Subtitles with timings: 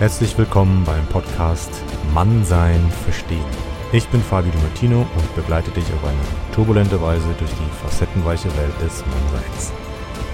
[0.00, 1.70] Herzlich willkommen beim Podcast
[2.12, 3.44] Mannsein verstehen.
[3.92, 8.74] Ich bin Fabio Martino und begleite dich auf eine turbulente Weise durch die facettenreiche Welt
[8.82, 9.72] des Mannseins.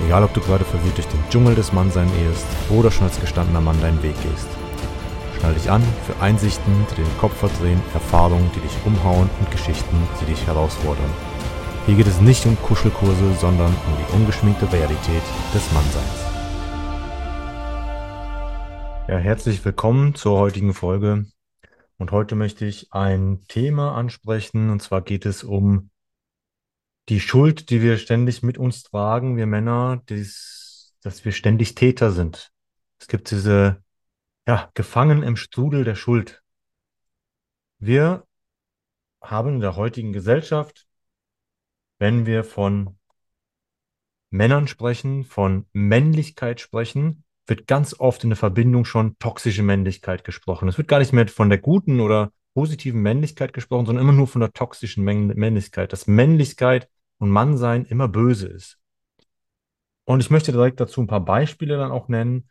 [0.07, 3.61] Egal, ob du gerade verwirrt durch den Dschungel des Mannseins ehest oder schon als gestandener
[3.61, 4.49] Mann deinen Weg gehst.
[5.39, 10.09] Schnall dich an für Einsichten, die den Kopf verdrehen, Erfahrungen, die dich umhauen und Geschichten,
[10.23, 11.11] die dich herausfordern.
[11.85, 15.23] Hier geht es nicht um Kuschelkurse, sondern um die ungeschminkte Realität
[15.55, 16.30] des Mannseins.
[19.11, 21.27] Ja, herzlich willkommen zur heutigen Folge.
[21.99, 24.71] Und heute möchte ich ein Thema ansprechen.
[24.71, 25.91] Und zwar geht es um
[27.09, 32.13] die Schuld, die wir ständig mit uns tragen, wir Männer, dies, dass wir ständig Täter
[32.13, 32.53] sind.
[33.01, 33.83] Es gibt diese,
[34.47, 36.45] ja, gefangen im Strudel der Schuld.
[37.81, 38.25] Wir
[39.21, 40.87] haben in der heutigen Gesellschaft,
[41.99, 42.97] wenn wir von
[44.31, 50.69] Männern sprechen, von Männlichkeit sprechen, wird ganz oft in der Verbindung schon toxische Männlichkeit gesprochen.
[50.69, 54.27] Es wird gar nicht mehr von der guten oder positiven Männlichkeit gesprochen, sondern immer nur
[54.27, 58.79] von der toxischen Männlichkeit, dass Männlichkeit und Mannsein immer böse ist.
[60.05, 62.49] Und ich möchte direkt dazu ein paar Beispiele dann auch nennen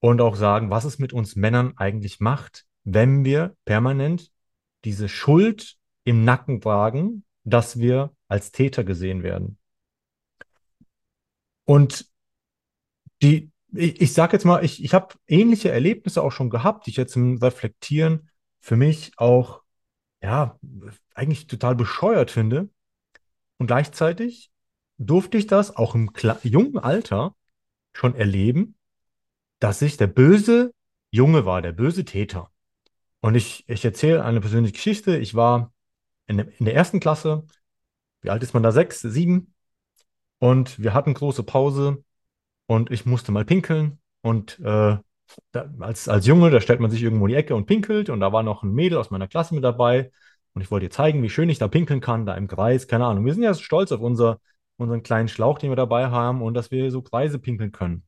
[0.00, 4.30] und auch sagen, was es mit uns Männern eigentlich macht, wenn wir permanent
[4.84, 9.58] diese Schuld im Nacken tragen, dass wir als Täter gesehen werden.
[11.64, 12.10] Und
[13.22, 16.90] die, ich, ich sage jetzt mal, ich, ich habe ähnliche Erlebnisse auch schon gehabt, die
[16.90, 19.62] ich jetzt im Reflektieren für mich auch,
[20.22, 20.58] ja,
[21.14, 22.68] eigentlich total bescheuert finde.
[23.58, 24.50] Und gleichzeitig
[24.98, 26.10] durfte ich das auch im
[26.42, 27.34] jungen Alter
[27.92, 28.76] schon erleben,
[29.58, 30.74] dass ich der böse
[31.10, 32.50] Junge war, der böse Täter.
[33.20, 35.16] Und ich, ich erzähle eine persönliche Geschichte.
[35.18, 35.72] Ich war
[36.26, 37.46] in, in der ersten Klasse.
[38.22, 38.72] Wie alt ist man da?
[38.72, 39.54] Sechs, sieben.
[40.38, 42.02] Und wir hatten große Pause
[42.70, 43.98] und ich musste mal pinkeln.
[44.22, 44.96] Und äh,
[45.50, 48.10] da, als, als Junge, da stellt man sich irgendwo in die Ecke und pinkelt.
[48.10, 50.12] Und da war noch ein Mädel aus meiner Klasse mit dabei.
[50.54, 52.86] Und ich wollte ihr zeigen, wie schön ich da pinkeln kann, da im Kreis.
[52.86, 53.24] Keine Ahnung.
[53.24, 54.38] Wir sind ja stolz auf unser,
[54.76, 58.04] unseren kleinen Schlauch, den wir dabei haben und dass wir so Kreise pinkeln können.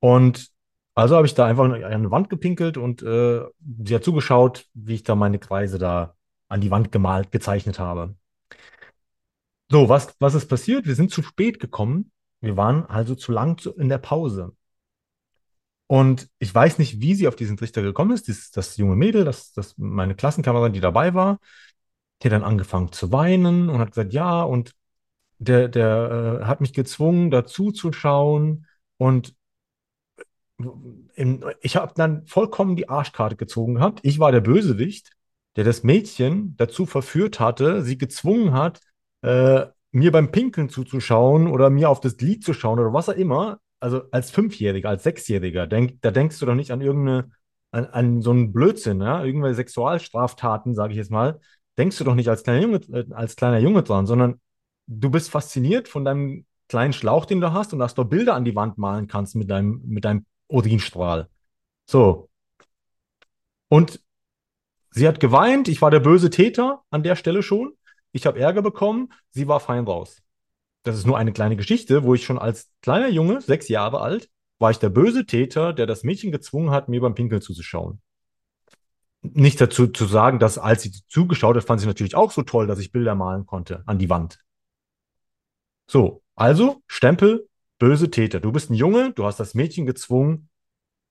[0.00, 0.50] Und
[0.94, 3.40] also habe ich da einfach an eine Wand gepinkelt und äh,
[3.84, 6.14] sie hat zugeschaut, wie ich da meine Kreise da
[6.48, 8.16] an die Wand gemalt, gezeichnet habe.
[9.70, 10.84] So, was, was ist passiert?
[10.84, 14.54] Wir sind zu spät gekommen wir waren also zu lang in der Pause.
[15.88, 18.28] Und ich weiß nicht, wie sie auf diesen Trichter gekommen ist.
[18.28, 21.38] Das, das junge Mädel, das, das meine Klassenkameradin, die dabei war,
[22.22, 24.74] die hat dann angefangen zu weinen und hat gesagt, ja, und
[25.38, 28.66] der, der äh, hat mich gezwungen, dazu zu schauen.
[28.96, 29.34] Und
[31.14, 34.00] in, ich habe dann vollkommen die Arschkarte gezogen gehabt.
[34.02, 35.10] Ich war der Bösewicht,
[35.56, 38.80] der das Mädchen dazu verführt hatte, sie gezwungen hat,
[39.22, 43.14] äh, mir beim Pinkeln zuzuschauen oder mir auf das Lied zu schauen oder was auch
[43.14, 47.30] immer, also als Fünfjähriger, als Sechsjähriger, denk, da denkst du doch nicht an irgendeine,
[47.70, 49.24] an, an so einen Blödsinn, ja?
[49.24, 51.40] irgendwelche Sexualstraftaten, sage ich jetzt mal,
[51.78, 54.38] denkst du doch nicht als kleiner Junge, äh, als kleiner Junge dran, sondern
[54.86, 58.44] du bist fasziniert von deinem kleinen Schlauch, den du hast und dass du Bilder an
[58.44, 61.30] die Wand malen kannst mit deinem, mit deinem Urinstrahl.
[61.86, 62.28] So.
[63.68, 63.98] Und
[64.90, 67.72] sie hat geweint, ich war der böse Täter an der Stelle schon
[68.12, 70.22] ich habe Ärger bekommen, sie war fein raus.
[70.82, 74.30] Das ist nur eine kleine Geschichte, wo ich schon als kleiner Junge, sechs Jahre alt,
[74.58, 78.00] war ich der böse Täter, der das Mädchen gezwungen hat, mir beim Pinkeln zuzuschauen.
[79.22, 82.66] Nicht dazu zu sagen, dass als sie zugeschaut hat, fand sie natürlich auch so toll,
[82.66, 84.38] dass ich Bilder malen konnte an die Wand.
[85.88, 88.40] So, also Stempel, böse Täter.
[88.40, 90.48] Du bist ein Junge, du hast das Mädchen gezwungen,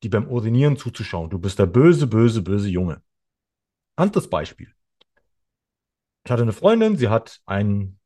[0.03, 1.29] die beim Urinieren zuzuschauen.
[1.29, 3.01] Du bist der böse, böse, böse Junge.
[3.97, 4.73] Anderes Beispiel
[6.25, 7.99] ich hatte eine Freundin, sie hat ein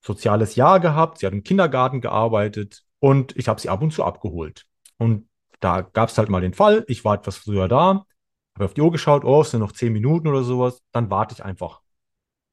[0.00, 4.02] soziales Jahr gehabt, sie hat im Kindergarten gearbeitet und ich habe sie ab und zu
[4.02, 4.66] abgeholt.
[4.96, 5.28] Und
[5.60, 8.06] da gab es halt mal den Fall, ich war etwas früher da,
[8.54, 11.34] habe auf die Uhr geschaut, oh, es sind noch zehn Minuten oder sowas, dann warte
[11.34, 11.82] ich einfach.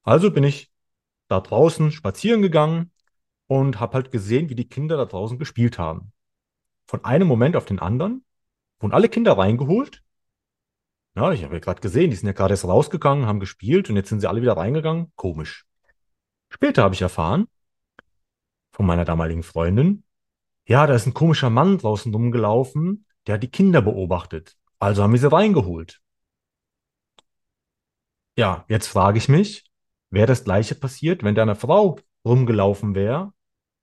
[0.03, 0.69] Also bin ich
[1.29, 2.91] da draußen spazieren gegangen
[3.47, 6.11] und habe halt gesehen, wie die Kinder da draußen gespielt haben.
[6.85, 8.25] Von einem Moment auf den anderen
[8.79, 10.03] wurden alle Kinder reingeholt
[11.15, 13.95] ja, ich habe ja gerade gesehen, die sind ja gerade erst rausgegangen, haben gespielt und
[13.95, 15.11] jetzt sind sie alle wieder reingegangen.
[15.15, 15.65] Komisch.
[16.49, 17.47] Später habe ich erfahren
[18.71, 20.03] von meiner damaligen Freundin,
[20.65, 24.55] ja, da ist ein komischer Mann draußen rumgelaufen, der hat die Kinder beobachtet.
[24.79, 26.01] Also haben wir sie reingeholt.
[28.37, 29.65] Ja, jetzt frage ich mich,
[30.09, 33.33] wäre das gleiche passiert, wenn da eine Frau rumgelaufen wäre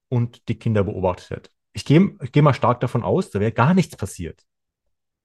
[0.08, 1.50] und die Kinder beobachtet hätte?
[1.72, 4.44] Ich gehe ich geh mal stark davon aus, da wäre gar nichts passiert.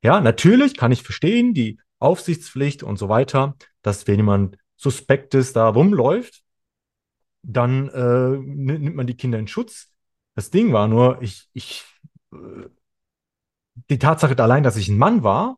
[0.04, 5.68] Ja, natürlich kann ich verstehen, die Aufsichtspflicht und so weiter, dass wenn jemand Suspektes da
[5.68, 6.44] rumläuft,
[7.44, 9.92] dann äh, nimmt man die Kinder in Schutz.
[10.36, 11.86] Das Ding war nur, ich, ich,
[12.34, 12.70] äh,
[13.90, 15.58] die Tatsache allein, dass ich ein Mann war,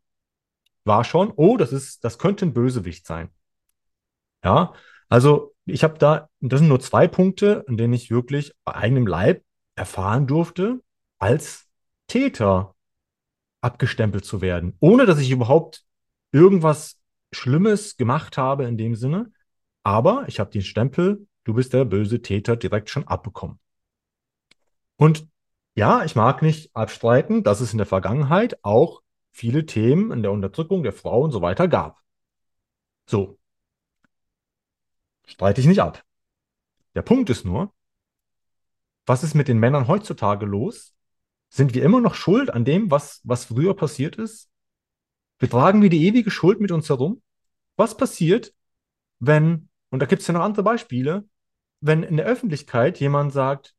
[0.84, 3.30] war schon, oh, das ist, das könnte ein Bösewicht sein.
[4.44, 4.74] Ja,
[5.10, 9.07] also ich habe da, das sind nur zwei Punkte, in denen ich wirklich bei eigenem
[9.07, 9.44] Leib
[9.75, 10.81] erfahren durfte,
[11.19, 11.68] als
[12.07, 12.75] Täter
[13.62, 15.83] abgestempelt zu werden, ohne dass ich überhaupt
[16.38, 17.00] irgendwas
[17.31, 19.31] Schlimmes gemacht habe in dem Sinne.
[19.84, 23.60] Aber ich habe den Stempel, du bist der böse Täter, direkt schon abbekommen.
[24.98, 25.28] Und
[25.75, 29.01] ja, ich mag nicht abstreiten, dass es in der Vergangenheit auch
[29.31, 32.00] viele Themen in der Unterdrückung der Frau und so weiter gab.
[33.07, 33.40] So.
[35.25, 36.04] Streite ich nicht ab.
[36.95, 37.74] Der Punkt ist nur,
[39.06, 40.94] was ist mit den Männern heutzutage los?
[41.50, 44.50] Sind wir immer noch schuld an dem, was, was früher passiert ist?
[45.39, 47.22] Wir die ewige Schuld mit uns herum?
[47.75, 48.54] Was passiert,
[49.19, 51.28] wenn, und da gibt es ja noch andere Beispiele,
[51.80, 53.75] wenn in der Öffentlichkeit jemand sagt,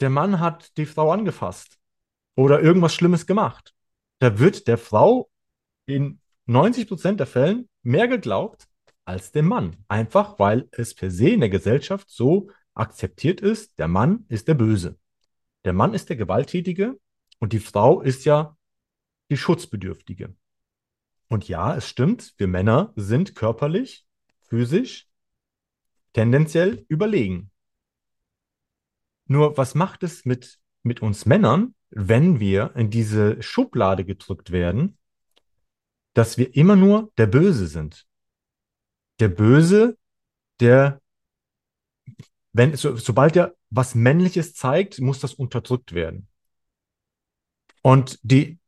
[0.00, 1.78] der Mann hat die Frau angefasst
[2.34, 3.74] oder irgendwas Schlimmes gemacht.
[4.18, 5.30] Da wird der Frau
[5.86, 8.66] in 90 Prozent der Fällen mehr geglaubt
[9.04, 9.76] als dem Mann.
[9.88, 14.54] Einfach weil es per se in der Gesellschaft so akzeptiert ist, der Mann ist der
[14.54, 14.98] Böse.
[15.64, 16.98] Der Mann ist der Gewalttätige
[17.38, 18.56] und die Frau ist ja
[19.30, 20.34] die Schutzbedürftige.
[21.28, 24.06] Und ja, es stimmt, wir Männer sind körperlich,
[24.42, 25.08] physisch,
[26.12, 27.50] tendenziell überlegen.
[29.26, 34.98] Nur was macht es mit, mit uns Männern, wenn wir in diese Schublade gedrückt werden,
[36.14, 38.06] dass wir immer nur der Böse sind?
[39.18, 39.98] Der Böse,
[40.60, 41.00] der,
[42.52, 46.28] wenn, so, sobald er was Männliches zeigt, muss das unterdrückt werden.
[47.82, 48.58] Und die,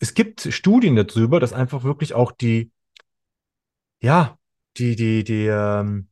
[0.00, 2.72] es gibt Studien darüber, dass einfach wirklich auch die,
[4.00, 4.38] ja,
[4.76, 6.08] die, die, die, ähm,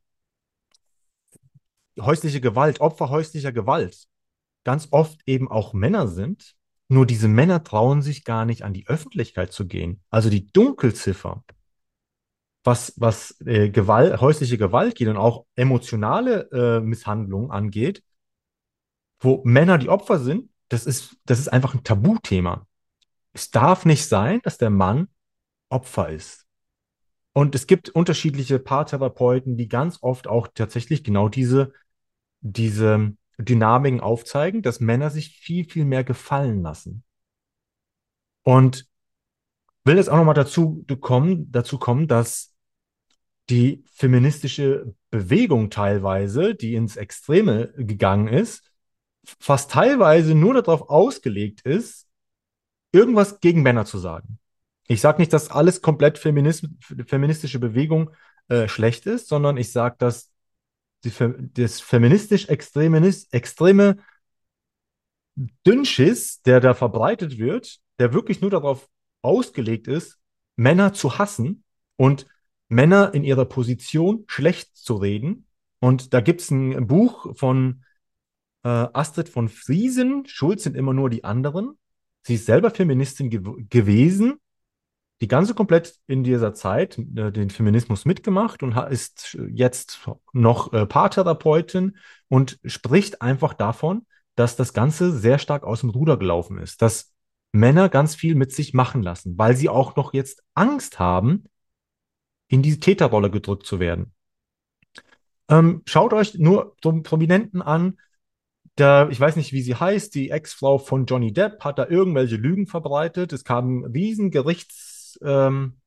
[1.99, 4.07] häusliche Gewalt, Opfer häuslicher Gewalt,
[4.63, 6.55] ganz oft eben auch Männer sind.
[6.89, 10.01] Nur diese Männer trauen sich gar nicht an die Öffentlichkeit zu gehen.
[10.09, 11.43] Also die Dunkelziffer,
[12.63, 18.03] was, was äh, Gewalt, häusliche Gewalt geht und auch emotionale äh, Misshandlungen angeht,
[19.19, 22.66] wo Männer die Opfer sind, das ist, das ist einfach ein Tabuthema.
[23.37, 25.09] Es darf nicht sein, dass der Mann
[25.69, 26.47] Opfer ist.
[27.33, 31.71] Und es gibt unterschiedliche Paartherapeuten, die ganz oft auch tatsächlich genau diese
[32.41, 37.03] diese Dynamiken aufzeigen, dass Männer sich viel, viel mehr gefallen lassen.
[38.43, 38.87] Und
[39.83, 42.53] will jetzt auch nochmal dazu kommen, dazu kommen, dass
[43.49, 48.63] die feministische Bewegung teilweise, die ins Extreme gegangen ist,
[49.23, 52.06] fast teilweise nur darauf ausgelegt ist,
[52.97, 54.39] irgendwas gegen Männer zu sagen.
[54.87, 58.09] Ich sage nicht, dass alles komplett feministische Bewegung
[58.47, 60.31] äh, schlecht ist, sondern ich sage, dass
[61.03, 61.11] die,
[61.53, 63.97] das feministisch extreme
[65.65, 68.89] Dünnschiss, der da verbreitet wird, der wirklich nur darauf
[69.21, 70.17] ausgelegt ist,
[70.55, 71.63] Männer zu hassen
[71.97, 72.25] und
[72.67, 75.45] Männer in ihrer Position schlecht zu reden.
[75.79, 77.83] Und da gibt es ein Buch von
[78.63, 81.77] äh, Astrid von Friesen, Schuld sind immer nur die anderen.
[82.27, 84.37] Sie ist selber Feministin ge gewesen
[85.21, 90.85] die ganze komplett in dieser Zeit äh, den Feminismus mitgemacht und ist jetzt noch äh,
[90.85, 91.95] Paartherapeutin
[92.27, 97.13] und spricht einfach davon, dass das Ganze sehr stark aus dem Ruder gelaufen ist, dass
[97.53, 101.45] Männer ganz viel mit sich machen lassen, weil sie auch noch jetzt Angst haben,
[102.49, 104.13] in diese Täterrolle gedrückt zu werden.
[105.47, 107.97] Ähm, schaut euch nur so einen Prominenten an,
[108.79, 112.35] der, ich weiß nicht, wie sie heißt, die Ex-Frau von Johnny Depp hat da irgendwelche
[112.35, 113.33] Lügen verbreitet.
[113.33, 115.77] Es kamen riesen Gerichts ähm,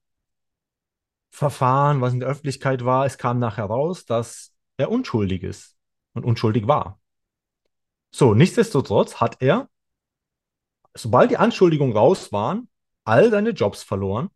[1.40, 5.76] was in der Öffentlichkeit war, es kam nachher raus, dass er unschuldig ist
[6.12, 7.00] und unschuldig war.
[8.10, 9.68] So, nichtsdestotrotz hat er,
[10.94, 12.68] sobald die Anschuldigungen raus waren,
[13.04, 14.30] all seine Jobs verloren,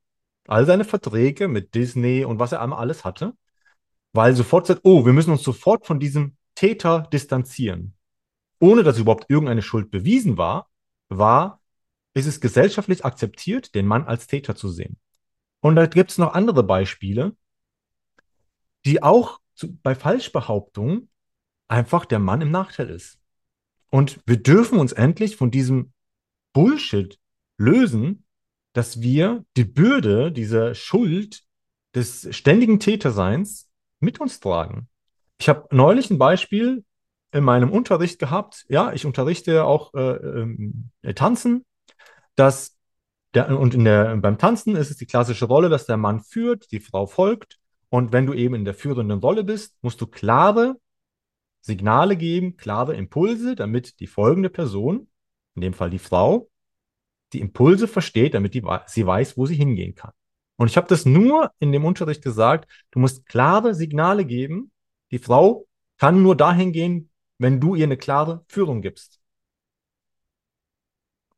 [0.47, 3.35] all seine Verträge mit Disney und was er einmal alles hatte,
[4.13, 7.97] weil sofort sagt, oh, wir müssen uns sofort von diesem Täter distanzieren.
[8.61, 10.71] Ohne dass überhaupt irgendeine Schuld bewiesen war,
[11.09, 11.61] war
[12.15, 14.99] ist es gesellschaftlich akzeptiert, den Mann als Täter zu sehen.
[15.61, 17.37] Und da gibt es noch andere Beispiele,
[18.85, 21.09] die auch zu, bei Falschbehauptungen
[21.69, 23.19] einfach der Mann im Nachteil ist.
[23.91, 25.93] Und wir dürfen uns endlich von diesem
[26.53, 27.19] Bullshit
[27.59, 28.25] lösen,
[28.73, 31.45] dass wir die Bürde dieser Schuld
[31.95, 33.71] des ständigen Täterseins
[34.01, 34.89] mit uns tragen.
[35.39, 36.85] Ich habe neulich ein Beispiel
[37.35, 38.65] in meinem Unterricht gehabt.
[38.69, 40.47] Ja, ich unterrichte auch äh,
[41.03, 41.65] äh, Tanzen
[42.37, 42.77] dass
[43.35, 46.71] der, und in der, beim Tanzen ist es die klassische Rolle, dass der Mann führt,
[46.71, 47.59] die Frau folgt.
[47.89, 50.77] Und wenn du eben in der führenden Rolle bist, musst du klare
[51.61, 55.09] Signale geben, klare Impulse, damit die folgende Person,
[55.55, 56.51] in dem Fall die Frau,
[57.33, 60.13] die Impulse versteht, damit die, sie weiß, wo sie hingehen kann.
[60.57, 64.71] Und ich habe das nur in dem Unterricht gesagt, du musst klare Signale geben.
[65.11, 65.67] Die Frau
[65.99, 69.21] kann nur dahin gehen, wenn du ihr eine klare Führung gibst.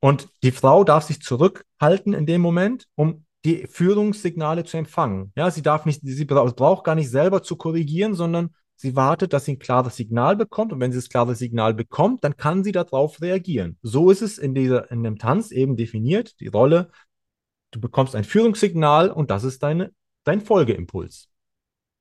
[0.00, 5.32] Und die Frau darf sich zurückhalten in dem Moment, um die Führungssignale zu empfangen.
[5.36, 9.44] Ja, sie darf nicht, sie braucht gar nicht selber zu korrigieren, sondern sie wartet, dass
[9.44, 10.72] sie ein klares Signal bekommt.
[10.72, 13.78] Und wenn sie das klare Signal bekommt, dann kann sie darauf reagieren.
[13.82, 16.90] So ist es in dieser, in dem Tanz eben definiert, die Rolle.
[17.70, 19.92] Du bekommst ein Führungssignal und das ist deine,
[20.24, 21.28] dein Folgeimpuls.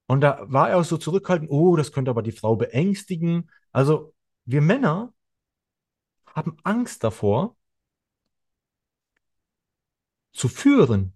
[0.08, 3.50] Und da war er auch so zurückhaltend, oh, das könnte aber die Frau beängstigen.
[3.72, 4.14] Also
[4.46, 5.14] wir Männer
[6.28, 7.56] haben Angst davor,
[10.36, 11.14] zu führen.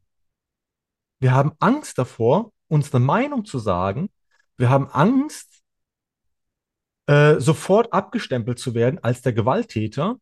[1.20, 4.10] Wir haben Angst davor, unsere Meinung zu sagen.
[4.58, 5.62] Wir haben Angst,
[7.08, 10.20] äh, sofort abgestempelt zu werden als der Gewalttäter.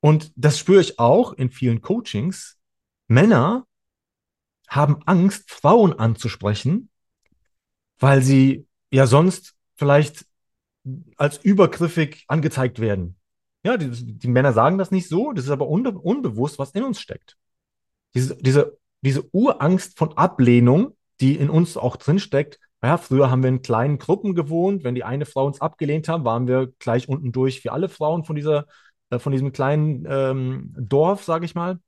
[0.00, 2.58] Und das spüre ich auch in vielen Coachings.
[3.06, 3.66] Männer
[4.66, 6.90] haben Angst, Frauen anzusprechen,
[8.00, 10.26] weil sie ja sonst vielleicht
[11.16, 13.16] als übergriffig angezeigt werden.
[13.62, 16.82] Ja, die, die Männer sagen das nicht so, das ist aber unbe unbewusst, was in
[16.82, 17.36] uns steckt.
[18.14, 22.58] Diese, diese, diese Urangst von Ablehnung, die in uns auch drinsteckt.
[22.82, 24.84] Ja, früher haben wir in kleinen Gruppen gewohnt.
[24.84, 28.24] Wenn die eine Frau uns abgelehnt haben, waren wir gleich unten durch wie alle Frauen
[28.24, 28.66] von dieser,
[29.10, 31.78] äh, von diesem kleinen ähm, Dorf, sage ich mal.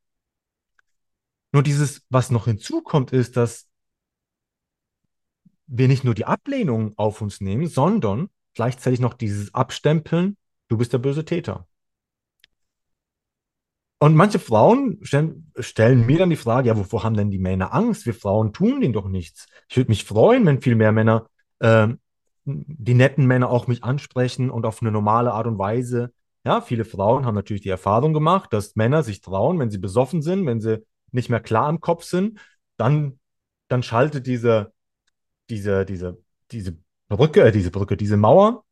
[1.53, 3.69] Nur dieses, was noch hinzukommt, ist, dass
[5.67, 10.37] wir nicht nur die Ablehnung auf uns nehmen, sondern gleichzeitig noch dieses Abstempeln,
[10.69, 11.67] du bist der böse Täter.
[13.99, 17.73] Und manche Frauen stellen, stellen, mir dann die Frage, ja, wovor haben denn die Männer
[17.73, 18.05] Angst?
[18.05, 19.47] Wir Frauen tun denen doch nichts.
[19.69, 21.29] Ich würde mich freuen, wenn viel mehr Männer,
[21.61, 21.87] äh,
[22.45, 26.13] die netten Männer auch mich ansprechen und auf eine normale Art und Weise.
[26.45, 30.21] Ja, viele Frauen haben natürlich die Erfahrung gemacht, dass Männer sich trauen, wenn sie besoffen
[30.21, 32.41] sind, wenn sie nicht mehr klar im Kopf sind,
[32.77, 33.21] dann,
[33.69, 34.73] dann schaltet diese,
[35.53, 36.19] diese, diese,
[36.51, 36.79] diese
[37.09, 38.65] Brücke, äh, diese Brücke, diese Mauer,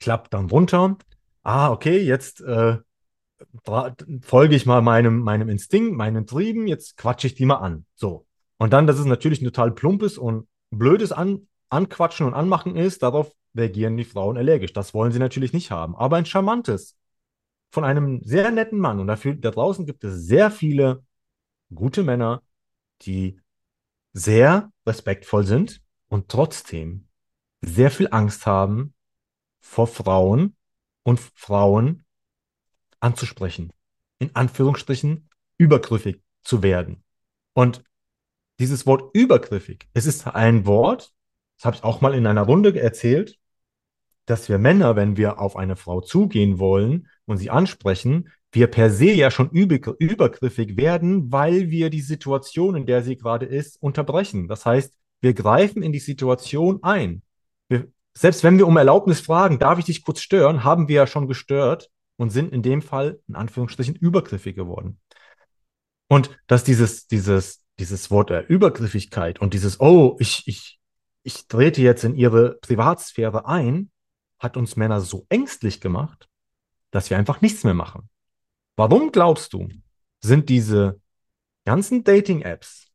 [0.00, 0.98] klappt dann runter.
[1.42, 2.78] Ah, okay, jetzt äh,
[4.22, 7.86] folge ich mal meinem, meinem Instinkt, meinen Trieben, jetzt quatsche ich die mal an.
[7.94, 8.26] So.
[8.58, 13.02] Und dann, dass es natürlich ein total plumpes und blödes an, Anquatschen und Anmachen ist,
[13.02, 14.72] darauf reagieren die Frauen allergisch.
[14.72, 15.94] Das wollen sie natürlich nicht haben.
[15.94, 16.96] Aber ein charmantes
[17.70, 18.98] von einem sehr netten Mann.
[18.98, 21.04] Und dafür, da draußen gibt es sehr viele
[21.72, 22.42] gute Männer,
[23.02, 23.40] die
[24.12, 27.08] sehr respektvoll sind und trotzdem
[27.60, 28.94] sehr viel Angst haben
[29.60, 30.56] vor Frauen
[31.02, 32.04] und Frauen
[33.00, 33.72] anzusprechen,
[34.18, 37.02] in Anführungsstrichen übergriffig zu werden.
[37.52, 37.84] Und
[38.58, 41.12] dieses Wort übergriffig, es ist ein Wort,
[41.56, 43.38] das habe ich auch mal in einer Runde erzählt,
[44.26, 48.90] dass wir Männer, wenn wir auf eine Frau zugehen wollen und sie ansprechen, wir per
[48.90, 54.48] se ja schon übergriffig werden, weil wir die Situation, in der sie gerade ist, unterbrechen.
[54.48, 57.22] Das heißt, wir greifen in die Situation ein.
[57.68, 61.06] Wir, selbst wenn wir um Erlaubnis fragen, darf ich dich kurz stören, haben wir ja
[61.06, 65.00] schon gestört und sind in dem Fall in Anführungsstrichen übergriffig geworden.
[66.08, 70.80] Und dass dieses, dieses, dieses Wort der Übergriffigkeit und dieses, oh, ich, ich,
[71.22, 73.90] ich trete jetzt in ihre Privatsphäre ein,
[74.38, 76.28] hat uns Männer so ängstlich gemacht,
[76.90, 78.08] dass wir einfach nichts mehr machen.
[78.76, 79.68] Warum glaubst du,
[80.20, 81.00] sind diese
[81.64, 82.87] ganzen Dating-Apps,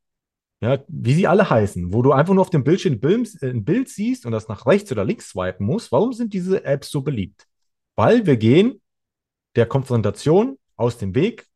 [0.63, 4.25] ja, wie sie alle heißen, wo du einfach nur auf dem Bildschirm ein Bild siehst
[4.25, 7.47] und das nach rechts oder links swipen musst, warum sind diese Apps so beliebt?
[7.95, 8.81] Weil wir gehen
[9.55, 11.47] der Konfrontation aus dem Weg.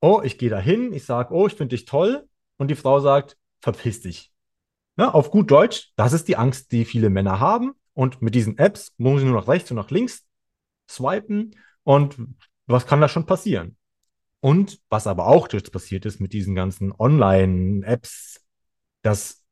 [0.00, 2.28] Oh, ich gehe dahin, ich sage, oh, ich finde dich toll.
[2.56, 4.32] Und die Frau sagt, verpiss dich.
[4.96, 7.74] Ja, auf gut Deutsch, das ist die Angst, die viele Männer haben.
[7.94, 10.26] Und mit diesen Apps muss ich nur nach rechts und nach links
[10.90, 11.54] swipen.
[11.84, 12.16] Und
[12.66, 13.76] was kann da schon passieren?
[14.40, 18.42] Und was aber auch jetzt passiert ist mit diesen ganzen Online-Apps,
[19.02, 19.44] dass,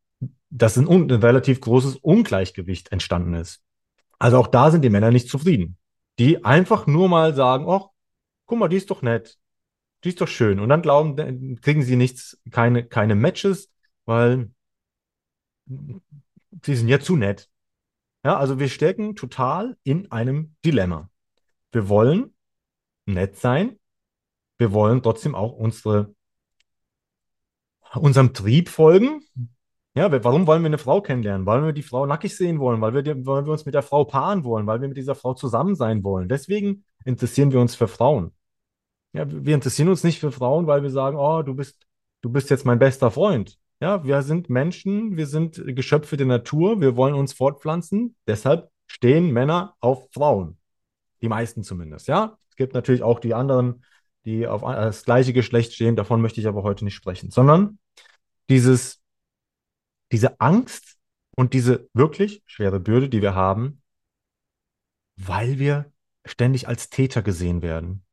[0.50, 3.62] dass ein, ein relativ großes Ungleichgewicht entstanden ist.
[4.18, 5.78] Also auch da sind die Männer nicht zufrieden
[6.18, 7.88] die einfach nur mal sagen, ach,
[8.47, 9.38] guck mal, die ist doch nett,
[10.04, 10.61] die ist doch schön.
[10.61, 13.71] Und dann glauben, kriegen sie nichts, keine, keine Matches,
[14.04, 14.50] weil
[15.66, 17.49] sie sind ja zu nett.
[18.25, 21.11] Ja, also wir stecken total in einem Dilemma.
[21.71, 22.35] Wir wollen
[23.07, 23.78] nett sein,
[24.59, 26.15] wir wollen trotzdem auch unsere,
[27.95, 29.23] unserem Trieb folgen,
[29.95, 31.45] ja, warum wollen wir eine Frau kennenlernen?
[31.45, 33.83] Weil wir die Frau nackig sehen wollen, weil wir, die, weil wir uns mit der
[33.83, 36.29] Frau paaren wollen, weil wir mit dieser Frau zusammen sein wollen.
[36.29, 38.33] Deswegen interessieren wir uns für Frauen.
[39.12, 41.85] Ja, wir interessieren uns nicht für Frauen, weil wir sagen, oh, du bist,
[42.21, 43.59] du bist jetzt mein bester Freund.
[43.81, 48.15] Ja, wir sind Menschen, wir sind Geschöpfe der Natur, wir wollen uns fortpflanzen.
[48.27, 50.59] Deshalb stehen Männer auf Frauen.
[51.23, 52.38] Die meisten zumindest, ja.
[52.50, 53.83] Es gibt natürlich auch die anderen,
[54.29, 55.97] die auf das gleiche Geschlecht stehen.
[55.97, 57.79] Davon möchte ich aber heute nicht sprechen, sondern
[58.51, 59.03] dieses,
[60.13, 60.99] diese Angst
[61.35, 63.83] und diese wirklich schwere Bürde, die wir haben,
[65.17, 65.91] weil wir
[66.27, 68.05] ständig als Täter gesehen werden.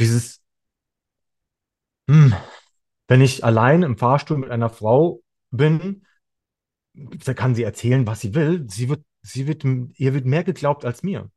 [0.00, 0.42] Dieses,
[2.08, 2.34] hm,
[3.06, 6.04] wenn ich allein im Fahrstuhl mit einer Frau bin,
[6.94, 8.68] da kann sie erzählen, was sie will.
[8.68, 11.30] Sie wird, sie wird, ihr wird mehr geglaubt als mir.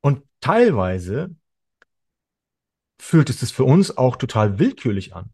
[0.00, 1.34] Und teilweise
[2.98, 5.32] fühlt es sich für uns auch total willkürlich an.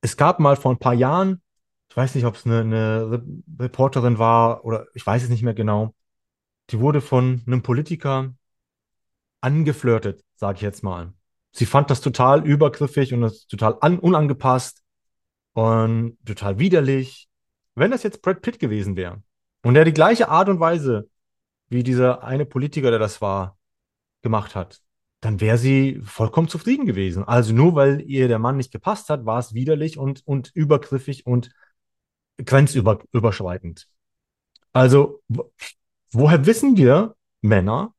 [0.00, 1.42] Es gab mal vor ein paar Jahren,
[1.88, 3.24] ich weiß nicht, ob es eine, eine
[3.58, 5.94] Reporterin war oder ich weiß es nicht mehr genau,
[6.70, 8.34] die wurde von einem Politiker
[9.40, 11.12] angeflirtet, sage ich jetzt mal.
[11.52, 14.82] Sie fand das total übergriffig und das total un unangepasst
[15.52, 17.28] und total widerlich.
[17.74, 19.22] Wenn das jetzt Brad Pitt gewesen wäre
[19.62, 21.08] und er die gleiche Art und Weise,
[21.74, 23.58] wie dieser eine Politiker, der das war,
[24.22, 24.80] gemacht hat,
[25.20, 27.24] dann wäre sie vollkommen zufrieden gewesen.
[27.24, 31.26] Also nur weil ihr der Mann nicht gepasst hat, war es widerlich und, und übergriffig
[31.26, 31.50] und
[32.38, 33.88] grenzüberschreitend.
[34.72, 35.22] Also,
[36.10, 37.94] woher wissen wir Männer,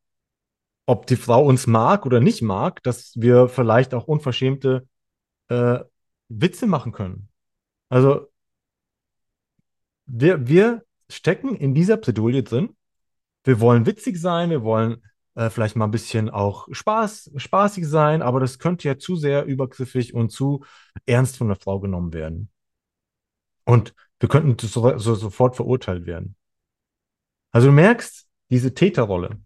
[0.86, 4.88] ob die Frau uns mag oder nicht mag, dass wir vielleicht auch unverschämte
[5.48, 5.80] äh,
[6.30, 7.30] Witze machen können?
[7.90, 8.28] Also,
[10.06, 12.76] wir, wir stecken in dieser Bredouille drin.
[13.46, 15.04] Wir wollen witzig sein, wir wollen
[15.36, 19.46] äh, vielleicht mal ein bisschen auch Spaß, spaßig sein, aber das könnte ja zu sehr
[19.46, 20.66] übergriffig und zu
[21.06, 22.50] ernst von der Frau genommen werden.
[23.64, 26.36] Und wir könnten so, so, sofort verurteilt werden.
[27.52, 29.40] Also du merkst, diese Täterrolle,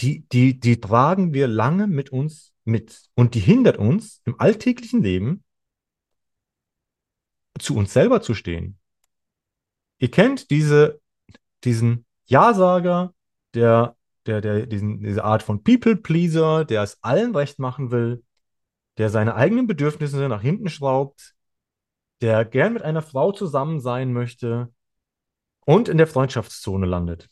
[0.00, 5.02] die, die, die tragen wir lange mit uns mit und die hindert uns im alltäglichen
[5.02, 5.44] Leben
[7.58, 8.78] zu uns selber zu stehen.
[9.98, 11.00] Ihr kennt diese,
[11.62, 13.14] diesen Ja-Sager,
[13.54, 18.24] der der, der diesen, diese Art von People-Pleaser, der es allen recht machen will,
[18.98, 21.34] der seine eigenen Bedürfnisse nach hinten schraubt,
[22.20, 24.72] der gern mit einer Frau zusammen sein möchte
[25.66, 27.28] und in der Freundschaftszone landet.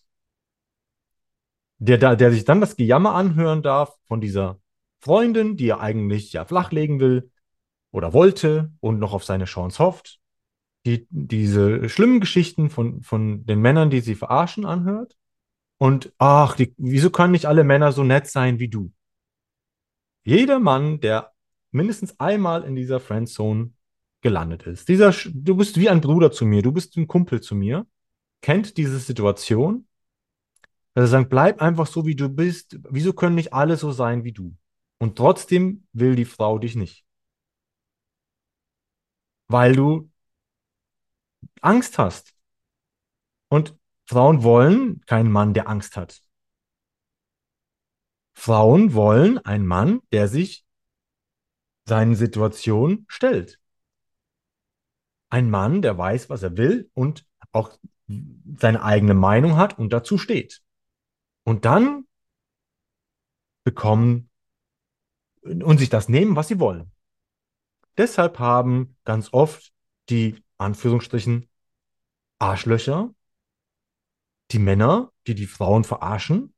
[1.79, 4.61] Der, der, der sich dann das Gejammer anhören darf von dieser
[5.01, 7.31] Freundin, die er eigentlich ja flachlegen will
[7.91, 10.21] oder wollte und noch auf seine Chance hofft,
[10.87, 15.17] die diese schlimmen Geschichten von, von den Männern, die sie verarschen, anhört
[15.79, 18.93] und ach, die, wieso können nicht alle Männer so nett sein wie du?
[20.25, 21.33] Jeder Mann, der
[21.71, 23.73] mindestens einmal in dieser Friendzone
[24.21, 27.55] gelandet ist, dieser, du bist wie ein Bruder zu mir, du bist ein Kumpel zu
[27.55, 27.87] mir,
[28.41, 29.87] kennt diese Situation,
[30.95, 32.79] er sagt, bleib einfach so, wie du bist.
[32.91, 34.55] Wieso können nicht alle so sein wie du?
[34.99, 37.05] Und trotzdem will die Frau dich nicht.
[39.49, 40.11] Weil du
[41.61, 42.35] Angst hast.
[43.49, 46.23] Und Frauen wollen keinen Mann, der Angst hat.
[48.35, 50.65] Frauen wollen einen Mann, der sich
[51.85, 53.61] seinen Situationen stellt.
[55.29, 57.79] Ein Mann, der weiß, was er will und auch
[58.59, 60.63] seine eigene Meinung hat und dazu steht.
[61.45, 62.07] Und dann
[63.65, 64.31] bekommen
[65.43, 66.93] und sich das nehmen, was sie wollen.
[67.97, 69.73] Deshalb haben ganz oft
[70.09, 71.49] die Anführungsstrichen
[72.39, 73.15] Arschlöcher
[74.51, 76.55] die Männer, die die Frauen verarschen.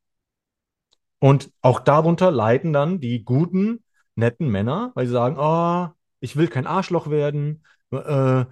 [1.19, 5.89] Und auch darunter leiden dann die guten, netten Männer, weil sie sagen, oh,
[6.21, 7.65] ich will kein Arschloch werden.
[7.91, 8.45] Äh,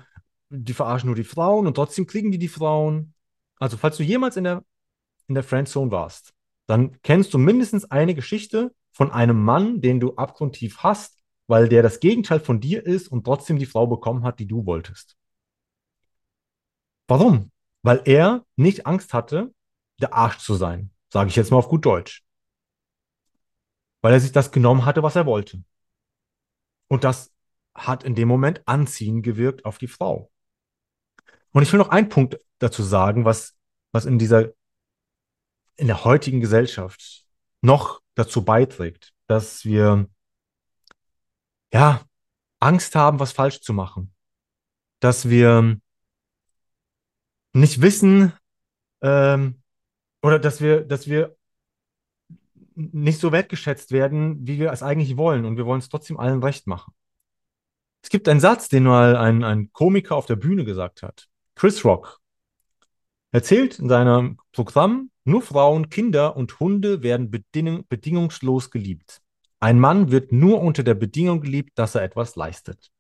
[0.51, 3.15] die verarschen nur die Frauen und trotzdem kriegen die die Frauen.
[3.59, 4.65] Also falls du jemals in der,
[5.29, 6.35] in der Friendzone warst,
[6.67, 11.83] dann kennst du mindestens eine Geschichte von einem Mann, den du abgrundtief hast, weil der
[11.83, 15.17] das Gegenteil von dir ist und trotzdem die Frau bekommen hat, die du wolltest.
[17.09, 17.53] Warum?
[17.83, 19.53] weil er nicht Angst hatte,
[20.01, 22.25] der Arsch zu sein, sage ich jetzt mal auf gut Deutsch.
[24.01, 25.63] Weil er sich das genommen hatte, was er wollte.
[26.89, 27.33] Und das
[27.75, 30.31] hat in dem Moment anziehend gewirkt auf die Frau.
[31.53, 33.57] Und ich will noch einen Punkt dazu sagen, was,
[33.93, 34.53] was in dieser,
[35.77, 37.25] in der heutigen Gesellschaft
[37.61, 40.09] noch dazu beiträgt, dass wir,
[41.73, 42.05] ja,
[42.61, 44.15] Angst haben, was falsch zu machen.
[45.01, 45.81] Dass wir
[47.53, 48.33] nicht wissen
[49.03, 49.63] ähm,
[50.23, 51.37] oder dass wir, dass wir
[52.75, 56.43] nicht so wertgeschätzt werden, wie wir es eigentlich wollen und wir wollen es trotzdem allen
[56.43, 56.95] recht machen.
[58.03, 61.29] Es gibt einen Satz, den mal ein, ein Komiker auf der Bühne gesagt hat.
[61.55, 62.21] Chris Rock
[63.31, 69.23] erzählt in seinem Programm, nur Frauen, Kinder und Hunde werden beding bedingungslos geliebt.
[69.61, 72.91] Ein Mann wird nur unter der Bedingung geliebt, dass er etwas leistet.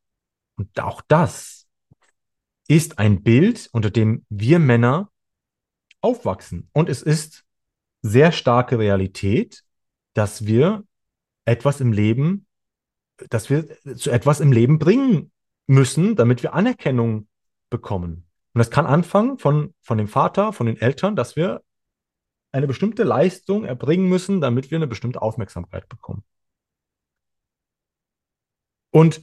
[0.56, 1.61] Und auch das
[2.68, 5.10] ist ein Bild, unter dem wir Männer
[6.00, 6.68] aufwachsen.
[6.72, 7.44] Und es ist
[8.02, 9.64] sehr starke Realität,
[10.14, 10.84] dass wir
[11.44, 12.46] etwas im Leben
[13.28, 15.30] dass wir zu etwas im Leben bringen
[15.66, 17.28] müssen, damit wir Anerkennung
[17.70, 18.26] bekommen.
[18.54, 21.62] Und das kann anfangen von, von dem Vater, von den Eltern, dass wir
[22.52, 26.22] eine bestimmte Leistung erbringen müssen, damit wir eine bestimmte Aufmerksamkeit bekommen.
[28.90, 29.22] Und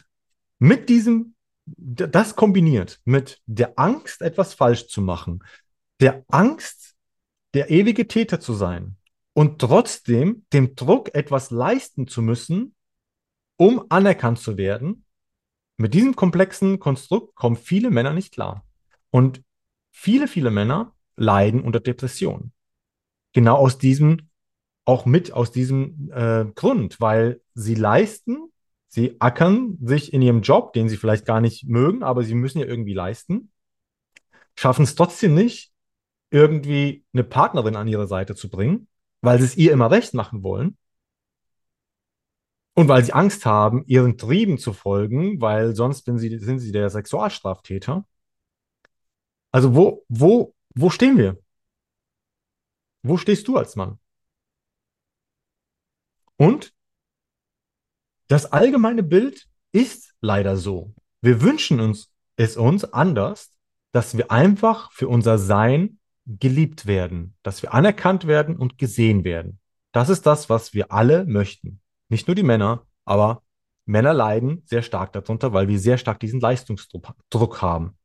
[0.58, 1.36] mit diesem,
[1.78, 5.44] das kombiniert mit der Angst, etwas falsch zu machen,
[6.00, 6.96] der Angst,
[7.54, 8.98] der ewige Täter zu sein
[9.34, 12.76] und trotzdem dem Druck, etwas leisten zu müssen,
[13.58, 15.06] um anerkannt zu werden,
[15.78, 18.66] mit diesem komplexen Konstrukt kommen viele Männer nicht klar.
[19.12, 19.42] Und
[19.92, 22.52] viele, viele Männer leiden unter Depressionen.
[23.32, 24.30] Genau aus diesem,
[24.84, 28.49] auch mit aus diesem äh, Grund, weil sie leisten,
[28.90, 32.60] sie ackern sich in ihrem Job, den sie vielleicht gar nicht mögen, aber sie müssen
[32.60, 33.52] ja irgendwie leisten,
[34.56, 35.72] schaffen es trotzdem nicht,
[36.32, 38.88] irgendwie eine Partnerin an ihre Seite zu bringen,
[39.22, 40.78] weil sie es ihr immer recht machen wollen.
[42.74, 46.72] Und weil sie Angst haben, ihren Trieben zu folgen, weil sonst sind sie, sind sie
[46.72, 48.06] der Sexualstraftäter.
[49.52, 51.38] Also wo, wo, wo stehen wir?
[53.04, 54.00] Wo stehst du als Mann?
[56.38, 56.74] Und
[58.30, 60.94] das allgemeine Bild ist leider so.
[61.22, 63.52] Wir wünschen uns es uns anders,
[63.92, 69.60] dass wir einfach für unser Sein geliebt werden, dass wir anerkannt werden und gesehen werden.
[69.92, 71.82] Das ist das, was wir alle möchten.
[72.08, 73.44] Nicht nur die Männer, aber
[73.86, 77.98] Männer leiden sehr stark darunter, weil wir sehr stark diesen Leistungsdruck haben.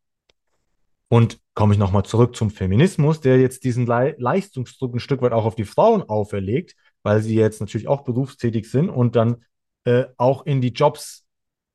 [1.09, 5.33] Und komme ich nochmal zurück zum Feminismus, der jetzt diesen Le Leistungsdruck ein Stück weit
[5.33, 9.45] auch auf die Frauen auferlegt, weil sie jetzt natürlich auch berufstätig sind und dann
[9.85, 11.25] äh, auch in die Jobs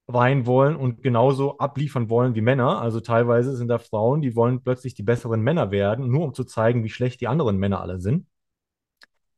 [0.08, 2.82] rein wollen und genauso abliefern wollen wie Männer.
[2.82, 6.44] Also teilweise sind da Frauen, die wollen plötzlich die besseren Männer werden, nur um zu
[6.44, 8.28] zeigen, wie schlecht die anderen Männer alle sind.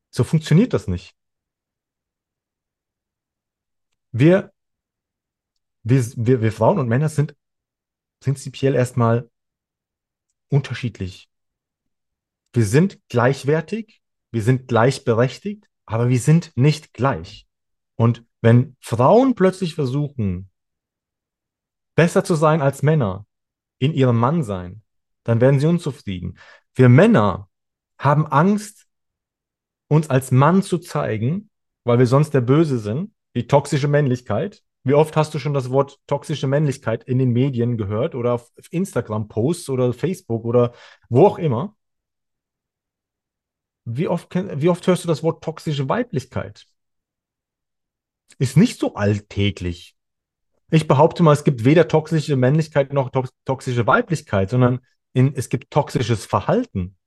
[0.10, 1.16] So funktioniert das nicht.
[4.12, 4.52] Wir,
[5.84, 7.36] wir, wir, wir Frauen und Männer sind
[8.20, 9.30] prinzipiell erstmal
[10.50, 11.30] unterschiedlich.
[12.54, 17.48] Wir sind gleichwertig, wir sind gleichberechtigt, aber wir sind nicht gleich.
[17.96, 20.50] Und wenn Frauen plötzlich versuchen,
[21.96, 23.26] besser zu sein als Männer
[23.80, 24.82] in ihrem Mannsein,
[25.24, 26.38] dann werden sie unzufrieden.
[26.74, 27.50] Wir Männer
[27.98, 28.88] haben Angst,
[29.88, 31.50] uns als Mann zu zeigen,
[31.84, 34.64] weil wir sonst der Böse sind, die toxische Männlichkeit.
[34.84, 38.52] Wie oft hast du schon das Wort toxische Männlichkeit in den Medien gehört oder auf
[38.72, 40.74] Instagram-Posts oder Facebook oder
[41.10, 41.76] wo auch immer?
[43.86, 46.68] Wie oft, wie oft hörst du das Wort toxische Weiblichkeit?
[48.42, 49.96] Ist nicht so alltäglich.
[50.72, 53.12] Ich behaupte mal, es gibt weder toxische Männlichkeit noch
[53.46, 54.80] toxische Weiblichkeit, sondern
[55.14, 56.98] in, es gibt toxisches Verhalten.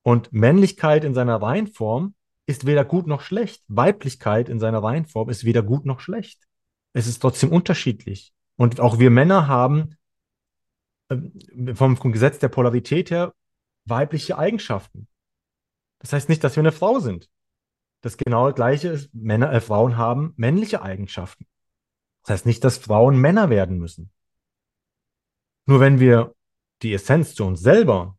[0.00, 2.14] Und Männlichkeit in seiner Reihenform
[2.46, 3.62] ist weder gut noch schlecht.
[3.68, 6.48] Weiblichkeit in seiner Reihenform ist weder gut noch schlecht.
[6.94, 8.32] Es ist trotzdem unterschiedlich.
[8.56, 9.98] Und auch wir Männer haben
[11.10, 11.34] ähm,
[11.74, 13.34] vom, vom Gesetz der Polarität her
[13.84, 15.06] weibliche Eigenschaften.
[15.98, 17.28] Das heißt nicht, dass wir eine Frau sind.
[18.00, 21.46] Das genaue Gleiche ist, Männer, äh, Frauen haben männliche Eigenschaften.
[22.22, 24.10] Das heißt nicht, dass Frauen Männer werden müssen.
[25.66, 26.34] Nur wenn wir
[26.82, 28.16] die Essenz zu uns selber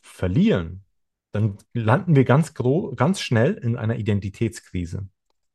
[0.00, 0.84] verlieren,
[1.32, 5.08] dann landen wir ganz, ganz schnell in einer Identitätskrise.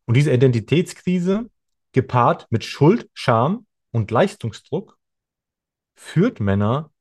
[0.06, 1.50] Und diese Identitätskrise
[1.92, 5.00] gepaart mit Schuld, Scham und Leistungsdruck
[5.96, 6.92] führt Männer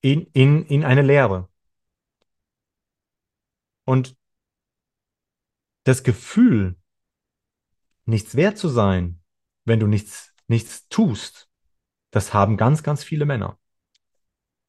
[0.00, 1.48] in, in, in eine Leere.
[3.88, 4.18] Und
[5.84, 6.76] das Gefühl,
[8.04, 9.22] nichts wert zu sein,
[9.64, 11.48] wenn du nichts, nichts tust,
[12.10, 13.58] das haben ganz, ganz viele Männer.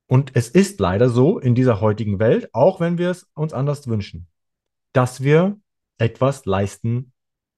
[0.08, 3.89] Und es ist leider so in dieser heutigen Welt, auch wenn wir es uns anders
[3.89, 4.29] wünschen,
[4.93, 5.60] dass wir
[5.97, 7.12] etwas leisten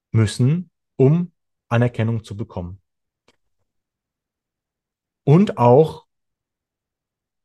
[0.09, 1.31] müssen, um
[1.67, 2.81] Anerkennung zu bekommen.
[5.23, 6.07] Und auch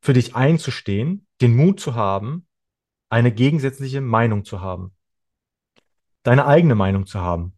[0.00, 2.46] für dich einzustehen, den Mut zu haben,
[3.08, 4.94] eine gegensätzliche Meinung zu haben,
[6.22, 7.56] deine eigene Meinung zu haben,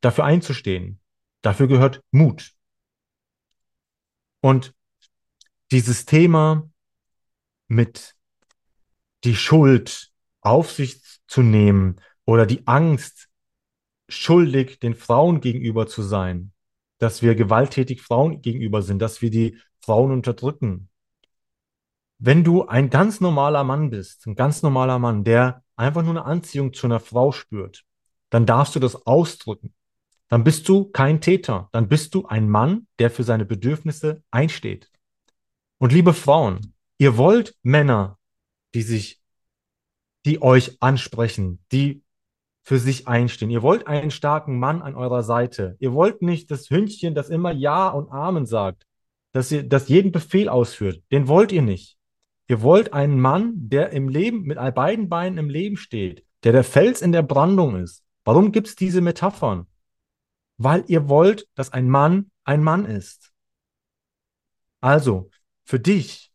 [0.00, 1.00] dafür einzustehen.
[1.42, 2.52] Dafür gehört Mut.
[4.40, 4.74] Und
[5.70, 6.68] dieses Thema
[7.68, 8.16] mit
[9.24, 10.10] die Schuld
[10.40, 13.28] auf sich zu nehmen oder die Angst,
[14.08, 16.52] schuldig den Frauen gegenüber zu sein,
[16.98, 20.88] dass wir gewalttätig Frauen gegenüber sind, dass wir die Frauen unterdrücken.
[22.18, 26.24] Wenn du ein ganz normaler Mann bist, ein ganz normaler Mann, der einfach nur eine
[26.24, 27.84] Anziehung zu einer Frau spürt,
[28.30, 29.72] dann darfst du das ausdrücken.
[30.28, 31.68] Dann bist du kein Täter.
[31.72, 34.90] Dann bist du ein Mann, der für seine Bedürfnisse einsteht.
[35.78, 38.18] Und liebe Frauen, ihr wollt Männer,
[38.74, 39.22] die sich,
[40.26, 42.02] die euch ansprechen, die
[42.64, 43.50] für sich einstehen.
[43.50, 45.76] Ihr wollt einen starken Mann an eurer Seite.
[45.78, 48.86] Ihr wollt nicht das Hündchen, das immer Ja und Amen sagt,
[49.32, 51.02] dass ihr, das jeden Befehl ausführt.
[51.10, 51.97] Den wollt ihr nicht.
[52.48, 56.64] Ihr wollt einen Mann, der im Leben, mit beiden Beinen im Leben steht, der der
[56.64, 58.02] Fels in der Brandung ist.
[58.24, 59.66] Warum gibt es diese Metaphern?
[60.56, 63.32] Weil ihr wollt, dass ein Mann ein Mann ist.
[64.80, 65.30] Also,
[65.64, 66.32] für dich,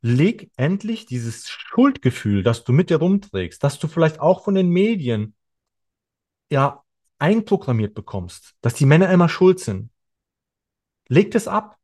[0.00, 4.68] leg endlich dieses Schuldgefühl, das du mit dir rumträgst, das du vielleicht auch von den
[4.68, 5.34] Medien
[6.50, 6.84] ja
[7.18, 9.90] einprogrammiert bekommst, dass die Männer immer schuld sind.
[11.08, 11.77] Leg das ab.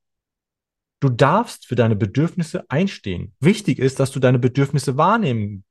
[1.04, 3.34] Du darfst für deine Bedürfnisse einstehen.
[3.38, 5.66] Wichtig ist, dass du deine Bedürfnisse wahrnehmen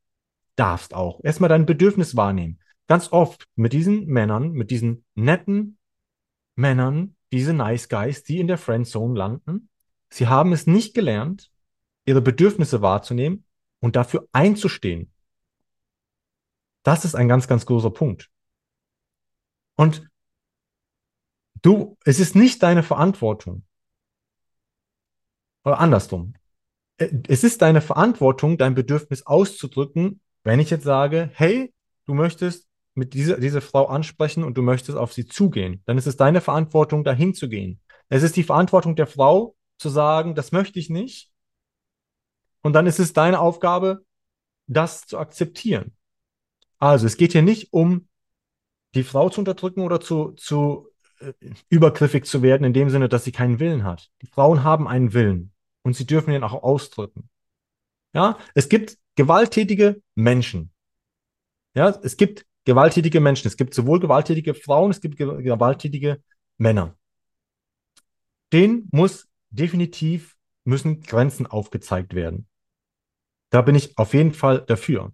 [0.55, 1.21] darfst auch.
[1.23, 2.59] Erstmal dein Bedürfnis wahrnehmen.
[2.85, 5.79] Ganz oft mit diesen Männern, mit diesen netten
[6.53, 9.69] Männern, diese Nice Guys, die in der Friendzone landen,
[10.11, 11.51] sie haben es nicht gelernt,
[12.05, 13.43] ihre Bedürfnisse wahrzunehmen
[13.79, 15.11] und dafür einzustehen.
[16.83, 18.29] Das ist ein ganz, ganz großer Punkt.
[19.73, 20.07] Und
[21.63, 23.65] du, es ist nicht deine Verantwortung.
[25.63, 26.33] Oder andersrum.
[26.97, 31.73] Äh, es ist deine Verantwortung, dein Bedürfnis auszudrücken, wenn ich jetzt sage, hey,
[32.05, 36.05] du möchtest mit dieser diese Frau ansprechen und du möchtest auf sie zugehen, dann ist
[36.05, 37.79] es deine Verantwortung, dahin zu gehen.
[38.09, 41.31] Es ist die Verantwortung der Frau, zu sagen, das möchte ich nicht.
[42.61, 44.05] Und dann ist es deine Aufgabe,
[44.67, 45.95] das zu akzeptieren.
[46.77, 48.07] Also es geht hier nicht um
[48.93, 51.33] die Frau zu unterdrücken oder zu, zu äh,
[51.69, 54.11] übergriffig zu werden, in dem Sinne, dass sie keinen Willen hat.
[54.21, 55.52] Die Frauen haben einen Willen
[55.83, 57.29] und sie dürfen ihn auch ausdrücken.
[58.13, 60.71] Ja, es gibt gewalttätige Menschen.
[61.75, 63.47] Ja, es gibt gewalttätige Menschen.
[63.47, 66.21] Es gibt sowohl gewalttätige Frauen, es gibt gewalttätige
[66.57, 66.95] Männer.
[68.51, 72.47] Den muss definitiv müssen Grenzen aufgezeigt werden.
[73.49, 75.13] Da bin ich auf jeden Fall dafür.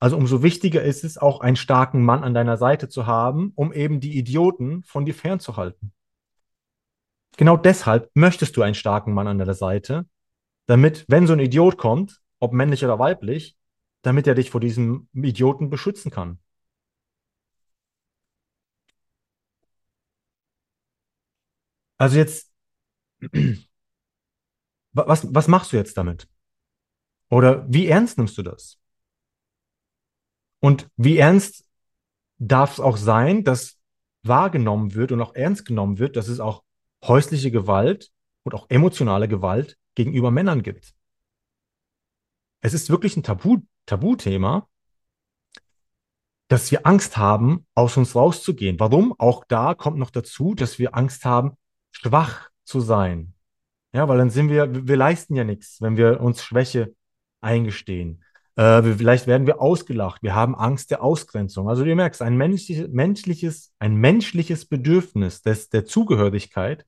[0.00, 3.72] Also umso wichtiger ist es, auch einen starken Mann an deiner Seite zu haben, um
[3.72, 5.92] eben die Idioten von dir fernzuhalten.
[7.38, 10.06] Genau deshalb möchtest du einen starken Mann an deiner Seite,
[10.66, 13.56] damit, wenn so ein Idiot kommt, ob männlich oder weiblich,
[14.02, 16.40] damit er dich vor diesem Idioten beschützen kann.
[21.96, 22.52] Also jetzt,
[24.92, 26.28] was, was machst du jetzt damit?
[27.30, 28.80] Oder wie ernst nimmst du das?
[30.58, 31.68] Und wie ernst
[32.38, 33.78] darf es auch sein, dass
[34.24, 36.64] wahrgenommen wird und auch ernst genommen wird, dass es auch
[37.04, 38.10] häusliche Gewalt
[38.44, 40.94] und auch emotionale Gewalt gegenüber Männern gibt?
[42.60, 44.68] Es ist wirklich ein Tabu, Tabuthema,
[46.48, 48.80] dass wir Angst haben, aus uns rauszugehen.
[48.80, 49.14] Warum?
[49.18, 51.56] Auch da kommt noch dazu, dass wir Angst haben,
[51.92, 53.34] schwach zu sein.
[53.92, 56.94] Ja, weil dann sind wir, wir leisten ja nichts, wenn wir uns Schwäche
[57.40, 58.24] eingestehen.
[58.58, 60.20] Äh, vielleicht werden wir ausgelacht.
[60.24, 61.68] Wir haben Angst der Ausgrenzung.
[61.68, 66.84] Also du merkst, ein menschliches, menschliches, ein menschliches Bedürfnis des, der Zugehörigkeit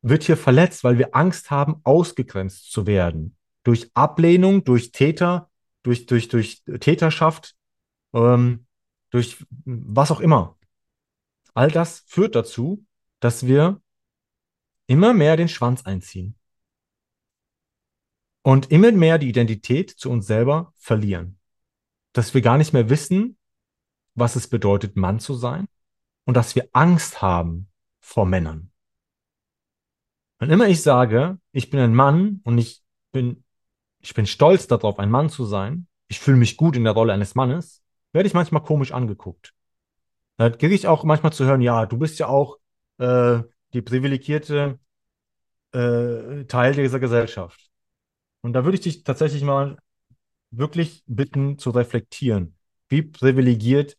[0.00, 3.36] wird hier verletzt, weil wir Angst haben, ausgegrenzt zu werden.
[3.62, 5.50] Durch Ablehnung, durch Täter,
[5.82, 7.54] durch, durch, durch Täterschaft,
[8.14, 8.66] ähm,
[9.10, 10.56] durch was auch immer.
[11.52, 12.86] All das führt dazu,
[13.20, 13.82] dass wir
[14.86, 16.36] immer mehr den Schwanz einziehen
[18.44, 21.38] und immer mehr die Identität zu uns selber verlieren.
[22.12, 23.38] Dass wir gar nicht mehr wissen,
[24.14, 25.66] was es bedeutet, Mann zu sein
[26.26, 27.68] und dass wir Angst haben
[28.00, 28.70] vor Männern.
[30.38, 33.44] Wenn immer ich sage, ich bin ein Mann und ich bin,
[34.00, 37.14] ich bin stolz darauf, ein Mann zu sein, ich fühle mich gut in der Rolle
[37.14, 39.54] eines Mannes, werde ich manchmal komisch angeguckt.
[40.36, 42.58] Da kriege ich auch manchmal zu hören, ja, du bist ja auch
[42.98, 43.38] äh,
[43.72, 44.78] die privilegierte
[45.72, 47.63] äh, Teil dieser Gesellschaft.
[48.44, 49.78] Und da würde ich dich tatsächlich mal
[50.50, 52.58] wirklich bitten zu reflektieren,
[52.90, 53.96] wie privilegiert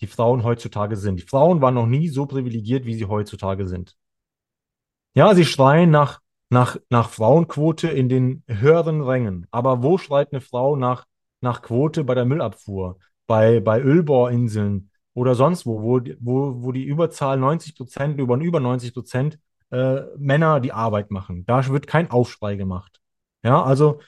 [0.00, 1.20] die Frauen heutzutage sind.
[1.20, 3.96] Die Frauen waren noch nie so privilegiert, wie sie heutzutage sind.
[5.14, 9.46] Ja, sie schreien nach, nach, nach Frauenquote in den höheren Rängen.
[9.52, 11.06] Aber wo schreit eine Frau nach,
[11.40, 16.84] nach Quote bei der Müllabfuhr, bei, bei Ölbohrinseln, oder sonst wo, wo, wo, wo die
[16.84, 19.38] Überzahl 90 Prozent, über über 90 Prozent
[19.70, 21.44] äh, Männer die Arbeit machen.
[21.46, 23.00] Da wird kein Aufschrei gemacht.
[23.42, 24.00] Ja, also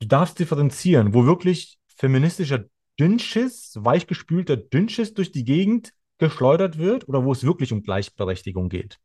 [0.00, 2.64] du darfst differenzieren, wo wirklich feministischer
[2.98, 9.00] Dünnschiss, weichgespülter Dünnschiss durch die Gegend geschleudert wird oder wo es wirklich um Gleichberechtigung geht.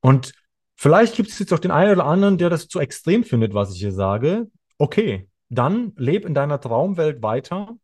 [0.00, 0.32] Und
[0.74, 3.72] vielleicht gibt es jetzt auch den einen oder anderen, der das zu extrem findet, was
[3.72, 4.50] ich hier sage.
[4.78, 7.76] Okay, dann leb in deiner Traumwelt weiter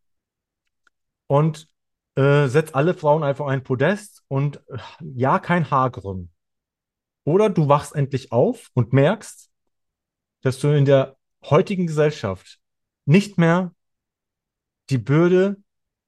[1.27, 1.69] und
[2.15, 6.31] äh, setz alle Frauen einfach ein Podest und äh, ja, kein Haargrün.
[7.25, 9.51] Oder du wachst endlich auf und merkst,
[10.43, 12.61] dass du in der heutigen Gesellschaft
[13.05, 13.75] nicht mehr
[14.91, 15.57] die Bürde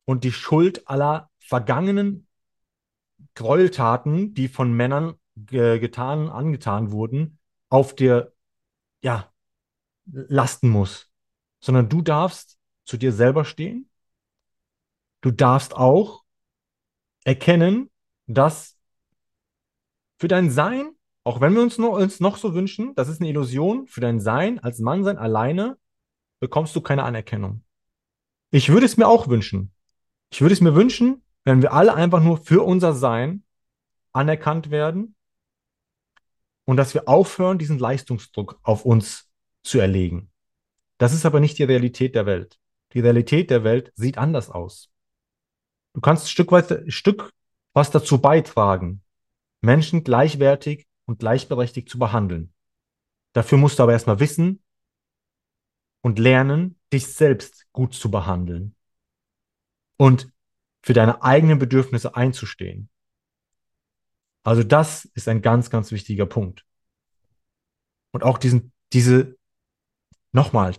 [0.05, 2.27] und die Schuld aller vergangenen
[3.35, 7.39] Gräueltaten, die von Männern ge getan, angetan wurden,
[7.69, 8.33] auf dir,
[9.03, 9.33] ja,
[10.07, 11.11] lasten muss.
[11.61, 13.89] Sondern du darfst zu dir selber stehen.
[15.25, 16.23] Du darfst auch
[17.25, 17.91] erkennen,
[18.27, 18.77] dass
[20.19, 20.91] für dein Sein,
[21.23, 24.21] auch wenn wir uns noch, uns noch so wünschen, das ist eine Illusion, für dein
[24.21, 25.79] Sein als Mann sein alleine
[26.41, 27.65] bekommst du keine Anerkennung.
[28.51, 29.73] Ich würde es mir auch wünschen.
[30.31, 33.45] Ich würde es mir wünschen, wenn wir alle einfach nur für unser Sein
[34.13, 35.15] anerkannt werden
[36.67, 39.31] und dass wir aufhören, diesen Leistungsdruck auf uns
[39.63, 40.31] zu erlegen.
[40.99, 42.59] Das ist aber nicht die Realität der Welt.
[42.93, 44.91] Die Realität der Welt sieht anders aus.
[45.95, 47.33] Du kannst ein Stück weit, Stück
[47.73, 49.03] was dazu beitragen,
[49.61, 52.53] Menschen gleichwertig und gleichberechtigt zu behandeln.
[53.33, 54.63] Dafür musst du aber erstmal wissen
[56.03, 58.77] und lernen, dich selbst gut zu behandeln
[59.97, 60.31] und
[60.83, 62.91] für deine eigenen Bedürfnisse einzustehen.
[64.43, 66.67] Also das ist ein ganz, ganz wichtiger Punkt.
[68.13, 69.37] Und auch diesen, diese,
[70.33, 70.77] nochmal,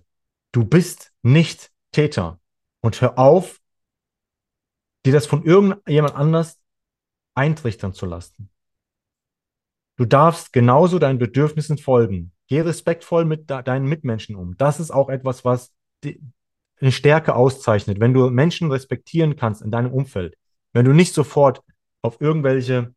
[0.52, 2.40] du bist nicht Täter.
[2.82, 3.60] Und hör auf,
[5.06, 6.60] dir das von irgendjemand anders
[7.36, 8.50] eintrichtern zu lassen.
[9.98, 12.34] Du darfst genauso deinen Bedürfnissen folgen.
[12.48, 14.58] Geh respektvoll mit deinen Mitmenschen um.
[14.58, 18.00] Das ist auch etwas, was eine Stärke auszeichnet.
[18.00, 20.36] Wenn du Menschen respektieren kannst in deinem Umfeld,
[20.74, 21.62] wenn du nicht sofort
[22.02, 22.94] auf irgendwelche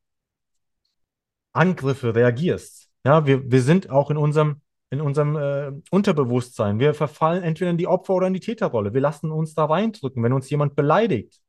[1.52, 2.90] Angriffe reagierst.
[3.04, 6.78] Ja, wir, wir sind auch in unserem, in unserem äh, Unterbewusstsein.
[6.78, 8.92] Wir verfallen entweder in die Opfer- oder in die Täterrolle.
[8.92, 11.40] Wir lassen uns da reindrücken, wenn uns jemand beleidigt.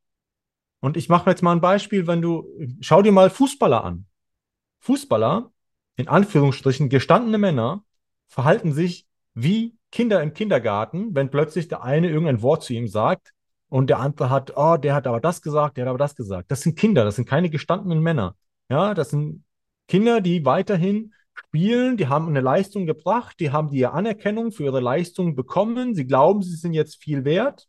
[0.82, 2.48] Und ich mache jetzt mal ein Beispiel, wenn du,
[2.80, 4.06] schau dir mal Fußballer an.
[4.80, 5.52] Fußballer,
[5.98, 7.84] in Anführungsstrichen gestandene Männer,
[8.28, 13.34] verhalten sich wie Kinder im Kindergarten, wenn plötzlich der eine irgendein Wort zu ihm sagt
[13.68, 16.52] und der andere hat, oh, der hat aber das gesagt, der hat aber das gesagt.
[16.52, 18.36] Das sind Kinder, das sind keine gestandenen Männer.
[18.70, 19.44] Ja, das sind
[19.88, 24.80] Kinder, die weiterhin spielen, die haben eine Leistung gebracht, die haben die Anerkennung für ihre
[24.80, 27.68] Leistung bekommen, sie glauben, sie sind jetzt viel wert.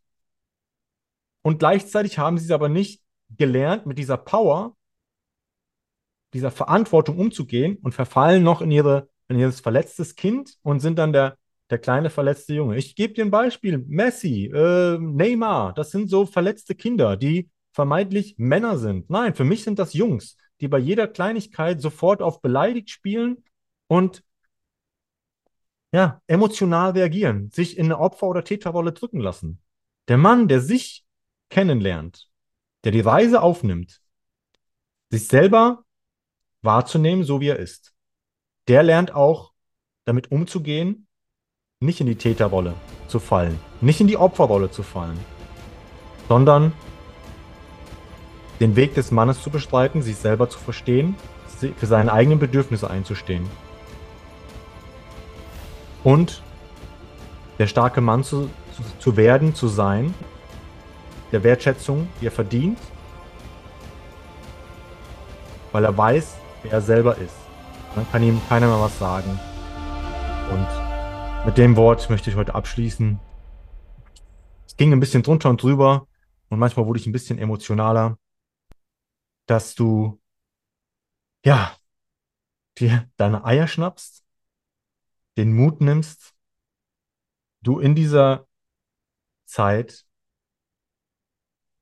[1.41, 3.00] Und gleichzeitig haben sie es aber nicht
[3.37, 4.75] gelernt, mit dieser Power,
[6.33, 11.13] dieser Verantwortung umzugehen und verfallen noch in ihre, in ihr verletztes Kind und sind dann
[11.13, 11.37] der,
[11.69, 12.77] der kleine verletzte Junge.
[12.77, 13.79] Ich gebe dir ein Beispiel.
[13.87, 19.09] Messi, äh, Neymar, das sind so verletzte Kinder, die vermeintlich Männer sind.
[19.09, 23.43] Nein, für mich sind das Jungs, die bei jeder Kleinigkeit sofort auf beleidigt spielen
[23.87, 24.23] und
[25.93, 29.61] ja, emotional reagieren, sich in eine Opfer- oder Täterrolle drücken lassen.
[30.07, 31.05] Der Mann, der sich
[31.49, 32.30] kennenlernt,
[32.83, 34.01] der die Reise aufnimmt,
[35.09, 35.83] sich selber
[36.61, 37.93] wahrzunehmen, so wie er ist,
[38.67, 39.51] der lernt auch
[40.05, 41.07] damit umzugehen,
[41.79, 42.75] nicht in die Täterrolle
[43.07, 45.19] zu fallen, nicht in die Opferrolle zu fallen,
[46.27, 46.73] sondern
[48.59, 51.15] den Weg des Mannes zu bestreiten, sich selber zu verstehen,
[51.77, 53.47] für seine eigenen Bedürfnisse einzustehen.
[56.03, 56.41] Und
[57.59, 60.13] der starke Mann zu, zu, zu werden, zu sein,
[61.31, 62.77] der Wertschätzung, die er verdient,
[65.71, 67.35] weil er weiß, wer er selber ist.
[67.95, 69.39] Dann kann ihm keiner mehr was sagen.
[70.51, 73.19] Und mit dem Wort möchte ich heute abschließen.
[74.67, 76.07] Es ging ein bisschen drunter und drüber
[76.49, 78.17] und manchmal wurde ich ein bisschen emotionaler
[79.51, 80.21] dass du
[81.43, 81.75] ja
[82.77, 84.23] dir deine Eier schnappst,
[85.35, 86.33] den Mut nimmst,
[87.61, 88.47] du in dieser
[89.45, 90.05] Zeit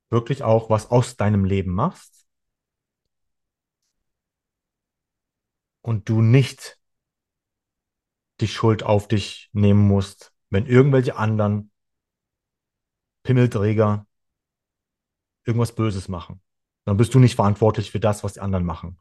[0.10, 2.28] wirklich auch was aus deinem Leben machst
[5.82, 6.80] und du nicht
[8.40, 11.72] die Schuld auf dich nehmen musst, wenn irgendwelche anderen
[13.24, 14.08] Pimmelträger
[15.46, 16.42] irgendwas Böses machen
[16.90, 18.98] dann bist du nicht verantwortlich für das, was die anderen machen.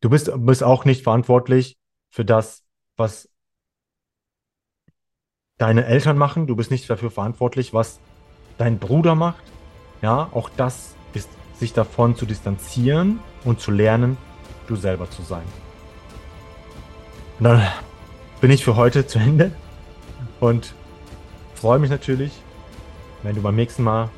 [0.00, 1.76] Du bist, bist auch nicht verantwortlich
[2.08, 2.64] für das,
[2.96, 3.28] was
[5.58, 6.46] deine Eltern machen.
[6.46, 7.98] Du bist nicht dafür verantwortlich, was
[8.58, 9.42] dein Bruder macht.
[10.02, 11.28] Ja, auch das ist,
[11.58, 14.16] sich davon zu distanzieren und zu lernen,
[14.66, 15.44] du selber zu sein.
[17.38, 17.66] Und dann
[18.40, 19.52] bin ich für heute zu Ende
[20.40, 20.74] und
[21.54, 22.32] freue mich natürlich,
[23.22, 24.08] wenn du beim nächsten Mal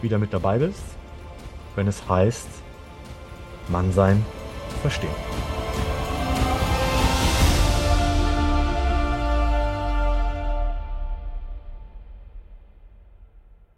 [0.00, 0.96] wieder mit dabei bist
[1.76, 2.48] wenn es heißt,
[3.68, 4.24] Mann sein,
[4.82, 5.55] verstehen.